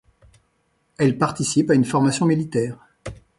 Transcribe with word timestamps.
Elle 0.97 1.19
participe 1.19 1.69
à 1.69 1.75
une 1.75 1.85
formation 1.85 2.25
militaire. 2.25 2.79